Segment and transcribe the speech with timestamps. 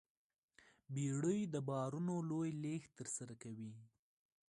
[0.93, 3.71] بیړۍ د بارونو لوی لېږد ترسره کوي.